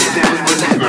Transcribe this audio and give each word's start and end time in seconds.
drive 0.00 0.32
me 0.32 0.38
crazy. 0.46 0.79